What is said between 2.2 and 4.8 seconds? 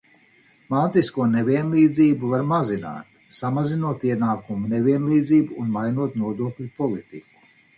var mazināt, samazinot ienākumu